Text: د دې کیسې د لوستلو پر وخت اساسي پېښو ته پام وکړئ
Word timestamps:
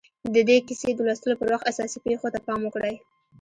د 0.33 0.35
دې 0.49 0.57
کیسې 0.67 0.89
د 0.95 0.99
لوستلو 1.07 1.39
پر 1.39 1.47
وخت 1.53 1.65
اساسي 1.71 1.97
پېښو 2.05 2.27
ته 2.33 2.39
پام 2.47 2.59
وکړئ 2.63 2.95